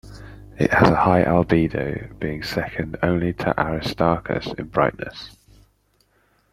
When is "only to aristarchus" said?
3.03-4.47